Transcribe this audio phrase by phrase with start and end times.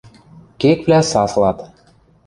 [0.59, 1.57] Кеквлӓ саслат.